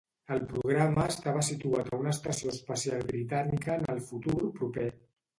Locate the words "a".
1.91-1.99